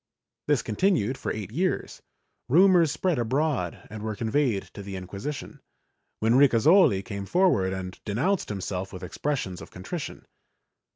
This 0.47 0.63
continued 0.63 1.15
for 1.15 1.31
eight 1.31 1.51
years; 1.51 2.01
rumors 2.49 2.91
spread 2.91 3.19
abroad 3.19 3.85
and 3.91 4.01
were 4.01 4.15
conveyed 4.15 4.63
to 4.73 4.81
the 4.81 4.95
Inquisi 4.95 5.31
tion, 5.31 5.59
when 6.21 6.33
Ricasoli 6.33 7.03
came 7.05 7.27
forward 7.27 7.71
and 7.71 7.99
denounced 8.03 8.49
himself 8.49 8.91
with 8.91 9.03
expressions 9.03 9.61
of 9.61 9.69
contrition. 9.69 10.25